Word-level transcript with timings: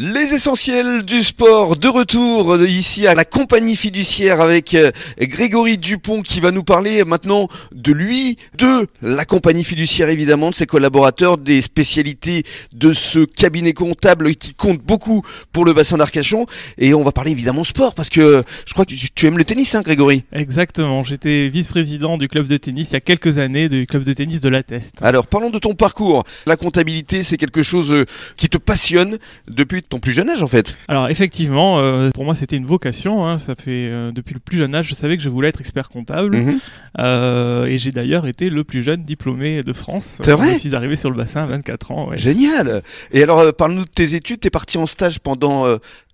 Les 0.00 0.32
essentiels 0.32 1.02
du 1.02 1.24
sport 1.24 1.76
de 1.76 1.88
retour 1.88 2.56
ici 2.64 3.08
à 3.08 3.16
la 3.16 3.24
compagnie 3.24 3.74
fiduciaire 3.74 4.40
avec 4.40 4.74
euh, 4.74 4.92
Grégory 5.20 5.76
Dupont 5.76 6.22
qui 6.22 6.38
va 6.38 6.52
nous 6.52 6.62
parler 6.62 7.02
maintenant 7.04 7.48
de 7.74 7.90
lui, 7.90 8.36
de 8.56 8.86
la 9.02 9.24
compagnie 9.24 9.64
fiduciaire 9.64 10.08
évidemment, 10.08 10.50
de 10.50 10.54
ses 10.54 10.66
collaborateurs, 10.66 11.36
des 11.36 11.60
spécialités 11.62 12.44
de 12.72 12.92
ce 12.92 13.24
cabinet 13.24 13.72
comptable 13.72 14.36
qui 14.36 14.54
compte 14.54 14.78
beaucoup 14.78 15.22
pour 15.50 15.64
le 15.64 15.72
bassin 15.72 15.96
d'Arcachon 15.96 16.46
et 16.78 16.94
on 16.94 17.02
va 17.02 17.10
parler 17.10 17.32
évidemment 17.32 17.64
sport 17.64 17.92
parce 17.92 18.08
que 18.08 18.44
je 18.68 18.72
crois 18.74 18.84
que 18.84 18.94
tu, 18.94 19.26
aimes 19.26 19.36
le 19.36 19.44
tennis 19.44 19.74
hein 19.74 19.82
Grégory 19.82 20.22
Exactement, 20.32 21.02
j'étais 21.02 21.48
vice-président 21.48 22.18
du 22.18 22.28
club 22.28 22.46
de 22.46 22.56
tennis 22.56 22.90
il 22.90 22.92
y 22.92 22.96
a 22.98 23.00
quelques 23.00 23.38
années 23.38 23.68
du 23.68 23.84
club 23.84 24.04
de 24.04 24.12
tennis 24.12 24.40
de 24.40 24.48
la 24.48 24.62
Teste. 24.62 24.94
Alors 25.00 25.26
parlons 25.26 25.50
de 25.50 25.58
ton 25.58 25.74
parcours. 25.74 26.22
La 26.46 26.56
comptabilité 26.56 27.24
c'est 27.24 27.36
quelque 27.36 27.64
chose 27.64 27.90
euh, 27.90 28.04
qui 28.36 28.48
te 28.48 28.58
passionne 28.58 29.18
depuis 29.48 29.82
ton 29.88 29.98
plus 29.98 30.12
jeune 30.12 30.28
âge 30.28 30.42
en 30.42 30.48
fait. 30.48 30.76
Alors 30.88 31.08
effectivement, 31.08 31.78
euh, 31.78 32.10
pour 32.10 32.24
moi 32.24 32.34
c'était 32.34 32.56
une 32.56 32.66
vocation. 32.66 33.26
Hein. 33.26 33.38
ça 33.38 33.54
fait 33.54 33.90
euh, 33.90 34.12
depuis 34.12 34.34
le 34.34 34.40
plus 34.40 34.58
jeune 34.58 34.74
âge, 34.74 34.88
je 34.88 34.94
savais 34.94 35.16
que 35.16 35.22
je 35.22 35.28
voulais 35.28 35.48
être 35.48 35.60
expert 35.60 35.88
comptable. 35.88 36.36
Mhm. 36.36 36.60
Euh, 36.98 37.66
et 37.66 37.78
j'ai 37.78 37.92
d'ailleurs 37.92 38.26
été 38.26 38.50
le 38.50 38.64
plus 38.64 38.82
jeune 38.82 39.02
diplômé 39.02 39.62
de 39.62 39.72
France. 39.72 40.18
C'est 40.20 40.32
vrai. 40.32 40.52
Je 40.52 40.58
suis 40.58 40.74
arrivé 40.74 40.96
sur 40.96 41.10
le 41.10 41.16
bassin 41.16 41.42
à 41.42 41.46
24 41.46 41.92
ans. 41.92 42.10
Génial. 42.14 42.82
Et 43.12 43.22
alors 43.22 43.52
parle-nous 43.54 43.84
de 43.84 43.90
tes 43.90 44.14
études. 44.14 44.40
T'es 44.40 44.50
parti 44.50 44.78
en 44.78 44.86
stage 44.86 45.20
pendant 45.20 45.66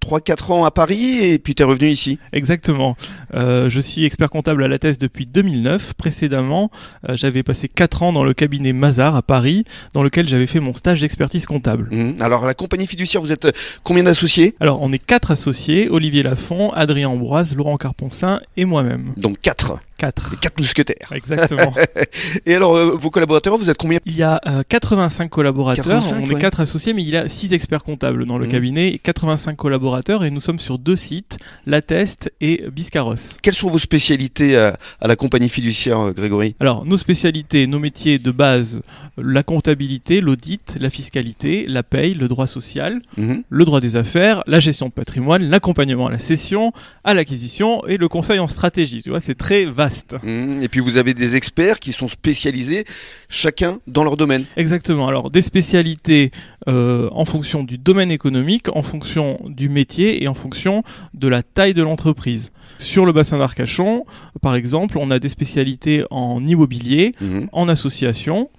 3-4 0.04 0.52
ans 0.52 0.64
à 0.64 0.70
Paris 0.70 1.20
et 1.22 1.38
puis 1.38 1.54
t'es 1.54 1.64
revenu 1.64 1.88
ici. 1.88 2.18
Exactement. 2.32 2.96
je 3.32 3.80
suis 3.80 4.04
expert 4.04 4.30
comptable 4.30 4.62
à 4.64 4.68
la 4.68 4.78
thèse 4.78 4.98
depuis 4.98 5.26
2009. 5.26 5.94
Précédemment, 5.94 6.70
j'avais 7.08 7.42
passé 7.42 7.68
4 7.68 8.02
ans 8.02 8.12
dans 8.12 8.24
le 8.24 8.34
cabinet 8.34 8.72
Mazar 8.72 9.16
à 9.16 9.22
Paris, 9.22 9.64
dans 9.92 10.02
lequel 10.02 10.28
j'avais 10.28 10.46
fait 10.46 10.60
mon 10.60 10.74
stage 10.74 11.00
d'expertise 11.00 11.46
comptable. 11.46 11.88
Mhm. 11.90 12.16
Alors 12.20 12.44
la 12.44 12.54
compagnie 12.54 12.86
fiduciaire, 12.86 13.22
vous 13.22 13.32
êtes 13.32 13.48
combien 13.82 14.02
d'associés? 14.02 14.54
Alors, 14.60 14.82
on 14.82 14.92
est 14.92 14.98
quatre 14.98 15.30
associés 15.30 15.88
Olivier 15.88 16.22
Lafont, 16.22 16.70
Adrien 16.72 17.08
Ambroise, 17.08 17.56
Laurent 17.56 17.76
Carponcin 17.76 18.40
et 18.56 18.64
moi-même. 18.64 19.14
Donc 19.16 19.40
quatre. 20.04 20.30
Quatre. 20.30 20.40
quatre 20.40 20.58
mousquetaires. 20.58 21.12
Exactement. 21.12 21.72
et 22.46 22.54
alors, 22.54 22.76
euh, 22.76 22.90
vos 22.90 23.10
collaborateurs, 23.10 23.56
vous 23.56 23.70
êtes 23.70 23.76
combien? 23.76 23.98
Il 24.06 24.16
y 24.16 24.22
a 24.22 24.40
85 24.68 25.24
euh, 25.24 25.28
collaborateurs. 25.28 26.02
on 26.22 26.30
est 26.30 26.40
quatre 26.40 26.60
associés, 26.60 26.92
mais 26.92 27.02
il 27.02 27.10
y 27.10 27.16
a 27.16 27.28
six 27.28 27.52
experts 27.52 27.84
comptables 27.84 28.26
dans 28.26 28.38
le 28.38 28.46
mmh. 28.46 28.50
cabinet, 28.50 29.00
85 29.02 29.56
collaborateurs, 29.56 30.24
et 30.24 30.30
nous 30.30 30.40
sommes 30.40 30.58
sur 30.58 30.78
deux 30.78 30.96
sites, 30.96 31.38
La 31.66 31.82
Teste 31.82 32.32
et 32.40 32.64
Biscarros. 32.70 33.14
Quelles 33.42 33.54
sont 33.54 33.70
vos 33.70 33.78
spécialités 33.78 34.56
à, 34.56 34.76
la 35.02 35.16
compagnie 35.16 35.48
fiduciaire, 35.48 36.00
euh, 36.00 36.12
Grégory? 36.12 36.54
Alors, 36.60 36.84
nos 36.84 36.96
spécialités, 36.96 37.66
nos 37.66 37.78
métiers 37.78 38.18
de 38.18 38.30
base, 38.30 38.82
la 39.16 39.42
comptabilité, 39.42 40.20
l'audit, 40.20 40.76
la 40.78 40.90
fiscalité, 40.90 41.66
la 41.68 41.82
paye, 41.82 42.14
le 42.14 42.28
droit 42.28 42.46
social, 42.46 43.00
mmh. 43.16 43.34
le 43.48 43.64
droit 43.64 43.80
des 43.80 43.96
affaires, 43.96 44.42
la 44.46 44.60
gestion 44.60 44.86
de 44.86 44.92
patrimoine, 44.92 45.48
l'accompagnement 45.48 46.08
à 46.08 46.10
la 46.10 46.18
cession, 46.18 46.72
à 47.04 47.14
l'acquisition 47.14 47.86
et 47.86 47.96
le 47.96 48.08
conseil 48.08 48.38
en 48.38 48.46
stratégie. 48.46 49.02
Tu 49.02 49.10
vois, 49.10 49.20
c'est 49.20 49.34
très 49.34 49.64
vaste. 49.64 49.93
Mmh. 50.22 50.62
et 50.62 50.68
puis 50.68 50.80
vous 50.80 50.96
avez 50.96 51.14
des 51.14 51.36
experts 51.36 51.80
qui 51.80 51.92
sont 51.92 52.08
spécialisés 52.08 52.84
chacun 53.28 53.78
dans 53.86 54.04
leur 54.04 54.16
domaine. 54.16 54.44
Exactement. 54.56 55.08
Alors 55.08 55.30
des 55.30 55.42
spécialités 55.42 56.30
euh, 56.68 57.08
en 57.12 57.24
fonction 57.24 57.64
du 57.64 57.78
domaine 57.78 58.10
économique, 58.10 58.68
en 58.74 58.82
fonction 58.82 59.38
du 59.46 59.68
métier 59.68 60.22
et 60.22 60.28
en 60.28 60.34
fonction 60.34 60.82
de 61.14 61.28
la 61.28 61.42
taille 61.42 61.74
de 61.74 61.82
l'entreprise. 61.82 62.52
Sur 62.78 63.06
le 63.06 63.12
bassin 63.12 63.38
d'Arcachon, 63.38 64.04
par 64.40 64.54
exemple, 64.54 64.98
on 64.98 65.10
a 65.10 65.18
des 65.18 65.28
spécialités 65.28 66.04
en 66.10 66.44
immobilier, 66.44 67.14
mmh. 67.20 67.46
en 67.52 67.68
association, 67.68 68.50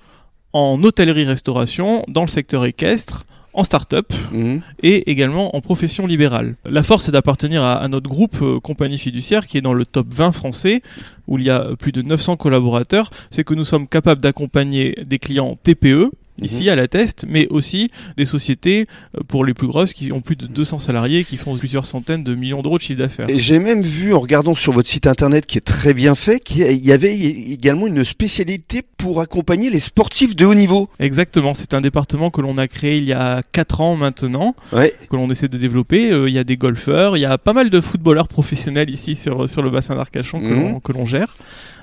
en 0.53 0.81
hôtellerie-restauration, 0.83 2.03
dans 2.08 2.22
le 2.22 2.28
secteur 2.28 2.66
équestre, 2.66 3.25
en 3.56 3.64
start-up 3.64 4.14
mhm. 4.31 4.61
et 4.84 5.09
également 5.09 5.56
en 5.56 5.61
profession 5.61 6.06
libérale. 6.06 6.56
La 6.66 6.84
force, 6.84 7.06
c'est 7.06 7.11
d'appartenir 7.11 7.64
à, 7.64 7.88
notre 7.88 8.09
groupe 8.09 8.38
euh, 8.42 8.59
Compagnie 8.59 8.97
Fiduciaire 8.97 9.47
qui 9.47 9.58
est 9.58 9.62
dans 9.62 9.73
le 9.73 9.86
top 9.86 10.08
20 10.09 10.31
français 10.31 10.81
où 11.28 11.38
il 11.38 11.45
y 11.45 11.50
a 11.50 11.75
plus 11.78 11.92
de 11.92 12.02
900 12.02 12.38
collaborateurs. 12.38 13.09
C'est 13.31 13.44
que 13.44 13.53
nous 13.53 13.63
sommes 13.63 13.88
capables 13.88 14.22
d'accompagner 14.22 14.96
des 15.06 15.19
clients 15.19 15.57
TPE, 15.63 16.12
ici 16.41 16.63
mhm. 16.63 16.69
à 16.69 16.75
la 16.75 16.88
Teste, 16.88 17.25
mais 17.28 17.47
aussi 17.50 17.90
des 18.18 18.25
sociétés 18.25 18.88
euh, 19.16 19.22
pour 19.28 19.46
les 19.46 19.53
plus 19.53 19.68
grosses 19.68 19.94
qui 19.94 20.12
ont 20.12 20.22
plus 20.22 20.35
de 20.35 20.47
200 20.47 20.79
salariés, 20.79 21.23
qui 21.23 21.38
font 21.38 21.57
plusieurs 21.57 21.85
centaines 21.85 22.23
de 22.23 22.35
millions 22.35 22.62
d'euros 22.62 22.78
de 22.78 22.84
chiffre 22.84 23.00
d'affaires. 23.00 23.29
Et 23.29 23.40
j'ai 23.40 23.59
même 23.59 23.81
vu 23.81 24.13
en 24.13 24.19
regardant 24.19 24.56
sur 24.56 24.73
votre 24.73 24.90
site 24.90 25.07
internet 25.07 25.46
qui 25.46 25.57
est 25.57 25.66
très 25.66 25.94
bien 25.94 26.16
fait, 26.16 26.40
qu'il 26.40 26.85
y 26.85 26.91
avait 26.91 27.16
également 27.16 27.88
une 27.88 28.03
spécialité 28.03 28.81
pour 28.97 29.22
accompagner 29.22 29.69
les 29.69 29.79
sportifs 29.79 30.35
de 30.35 30.46
haut 30.46 30.56
niveau. 30.56 30.90
Exactement, 31.00 31.53
c'est 31.53 31.73
un 31.73 31.81
département 31.81 32.29
que 32.31 32.41
l'on 32.41 32.57
a 32.57 32.67
créé 32.67 32.97
il 32.97 33.06
y 33.06 33.13
a 33.13 33.41
4 33.52 33.81
ans 33.81 33.96
maintenant, 33.96 34.56
que 34.72 35.16
l'on 35.16 35.29
essaie 35.29 35.47
de 35.47 35.57
développer. 35.57 36.12
Euh, 36.12 36.29
il 36.29 36.34
y 36.34 36.40
a 36.40 36.44
des 36.44 36.57
golfeurs, 36.57 37.17
il 37.17 37.22
y 37.22 37.25
a 37.25 37.38
pas 37.38 37.53
mal 37.53 37.69
de 37.69 37.81
footballeurs 37.81 38.28
professionnels 38.28 38.90
ici 38.90 39.16
sur, 39.16 39.47
sur 39.47 39.62
le 39.62 39.69
bassin 39.69 39.96
d'Arcachon 39.96 40.40
mhm. 40.40 40.81
que 40.81 40.91
l'on 40.91 41.06
gère. 41.06 41.35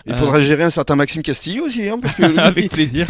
Il 0.07 0.17
faudra 0.17 0.39
euh, 0.39 0.41
gérer 0.41 0.65
un 0.65 0.71
certain 0.71 0.97
Maxime 0.97 1.23
Castillo 1.23 1.65
aussi, 1.67 1.89
hein, 1.89 1.99
parce 2.01 2.15
que 2.15 2.23
avec 2.39 2.71
plaisir. 2.71 3.07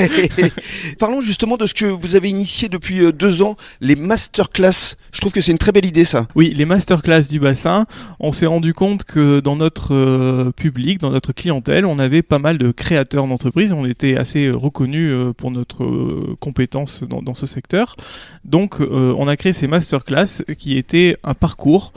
Parlons 0.99 1.21
justement 1.21 1.57
de 1.57 1.67
ce 1.67 1.75
que 1.75 1.87
vous 1.87 2.17
avez 2.17 2.29
initié 2.29 2.69
depuis 2.69 3.01
euh, 3.01 3.13
deux 3.13 3.43
ans, 3.43 3.57
les 3.81 3.97
masterclass. 3.97 4.97
Je 5.13 5.21
trouve 5.21 5.33
que 5.33 5.41
c'est 5.41 5.53
une 5.53 5.59
très 5.59 5.73
belle 5.73 5.87
idée, 5.87 6.05
ça. 6.05 6.27
Oui, 6.35 6.53
les 6.55 6.67
masterclass 6.67 7.23
du 7.31 7.41
bassin. 7.41 7.87
On 8.21 8.33
s'est 8.33 8.47
rendu 8.47 8.75
compte 8.75 9.05
que 9.05 9.41
dans 9.41 9.57
notre 9.57 9.95
euh, 9.95 10.51
public, 10.51 10.99
dans 10.99 11.11
notre 11.11 11.33
clientèle, 11.33 11.87
on 11.87 11.99
avait 11.99 12.23
pas 12.23 12.39
mal 12.39 12.59
de 12.59 12.71
créateurs 12.71 13.27
d'entreprises. 13.27 13.73
On 13.73 13.87
était 13.87 14.17
assez 14.17 14.51
reconnus 14.51 15.13
pour 15.37 15.51
notre 15.51 16.35
compétence 16.41 17.05
dans, 17.05 17.23
dans, 17.23 17.35
ce 17.35 17.47
secteur. 17.47 17.97
Donc, 18.45 18.81
on 18.81 19.29
a 19.29 19.37
créé 19.37 19.53
ces 19.53 19.67
masterclass 19.67 20.43
qui 20.59 20.77
étaient 20.77 21.17
un 21.25 21.35
parcours 21.35 21.93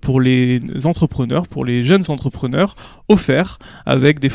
pour 0.00 0.20
les 0.20 0.60
entrepreneurs, 0.84 1.46
pour 1.46 1.64
les 1.64 1.82
jeunes 1.82 2.04
entrepreneurs, 2.08 2.74
offerts 3.08 3.58
avec 3.86 4.18
des 4.18 4.28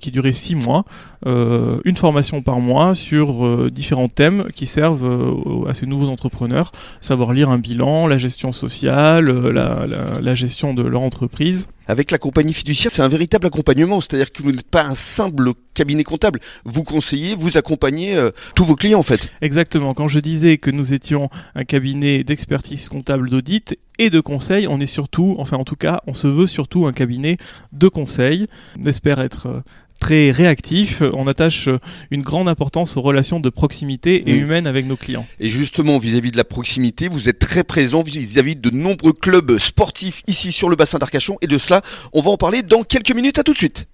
qui 0.00 0.10
durait 0.10 0.32
six 0.32 0.54
mois, 0.54 0.84
euh, 1.26 1.78
une 1.84 1.96
formation 1.96 2.42
par 2.42 2.60
mois 2.60 2.94
sur 2.94 3.46
euh, 3.46 3.70
différents 3.72 4.08
thèmes 4.08 4.46
qui 4.54 4.66
servent 4.66 5.06
euh, 5.06 5.68
à 5.68 5.74
ces 5.74 5.86
nouveaux 5.86 6.08
entrepreneurs, 6.08 6.72
savoir 7.00 7.32
lire 7.32 7.50
un 7.50 7.58
bilan, 7.58 8.06
la 8.06 8.18
gestion 8.18 8.52
sociale, 8.52 9.26
la, 9.30 10.34
gestion 10.34 10.74
de 10.74 10.82
leur 10.82 11.02
entreprise. 11.02 11.68
Avec 11.88 12.10
la 12.10 12.18
compagnie 12.18 12.52
fiduciaire, 12.52 12.90
c'est 12.90 13.02
un 13.02 13.08
véritable 13.08 13.46
accompagnement, 13.46 14.00
c'est-à-dire 14.00 14.32
que 14.32 14.42
vous 14.42 14.52
n'êtes 14.52 14.68
pas 14.68 14.84
un 14.84 14.94
simple 14.94 15.52
cabinet 15.74 16.04
comptable, 16.04 16.40
vous 16.64 16.82
conseillez, 16.82 17.34
vous 17.34 17.56
accompagnez 17.56 18.30
tous 18.54 18.64
vos 18.64 18.76
clients 18.76 18.98
en 18.98 19.02
fait. 19.02 19.30
Exactement, 19.42 19.94
quand 19.94 20.08
je 20.08 20.18
disais 20.18 20.56
que 20.58 20.70
nous 20.70 20.94
étions 20.94 21.28
un 21.54 21.64
cabinet 21.64 22.24
d'expertise 22.24 22.88
comptable 22.88 23.28
d'audit 23.28 23.76
et 23.98 24.10
de 24.10 24.20
conseil, 24.20 24.66
on 24.68 24.78
est 24.80 24.86
surtout, 24.86 25.36
enfin 25.38 25.56
en 25.56 25.64
tout 25.64 25.76
cas, 25.76 26.00
on 26.06 26.14
se 26.14 26.26
veut 26.26 26.46
surtout 26.46 26.86
un 26.86 26.92
cabinet 26.92 27.36
de 27.72 27.88
conseil. 27.88 28.46
On 28.78 28.86
espère 28.86 29.20
être 29.20 29.46
euh, 29.46 29.60
très 29.98 30.30
réactif. 30.30 31.02
On 31.12 31.26
attache 31.26 31.68
euh, 31.68 31.78
une 32.10 32.22
grande 32.22 32.48
importance 32.48 32.96
aux 32.96 33.02
relations 33.02 33.40
de 33.40 33.48
proximité 33.48 34.28
et 34.28 34.34
humaines 34.34 34.66
avec 34.66 34.86
nos 34.86 34.96
clients. 34.96 35.26
Et 35.40 35.50
justement, 35.50 35.98
vis-à-vis 35.98 36.30
de 36.30 36.36
la 36.36 36.44
proximité, 36.44 37.08
vous 37.08 37.28
êtes 37.28 37.38
très 37.38 37.64
présent 37.64 38.02
vis-à-vis 38.02 38.56
de 38.56 38.70
nombreux 38.70 39.12
clubs 39.12 39.58
sportifs 39.58 40.22
ici 40.26 40.52
sur 40.52 40.68
le 40.68 40.76
bassin 40.76 40.98
d'Arcachon. 40.98 41.38
Et 41.42 41.46
de 41.46 41.58
cela, 41.58 41.82
on 42.12 42.20
va 42.20 42.30
en 42.30 42.36
parler 42.36 42.62
dans 42.62 42.82
quelques 42.82 43.14
minutes. 43.14 43.38
À 43.38 43.42
tout 43.42 43.52
de 43.52 43.58
suite. 43.58 43.86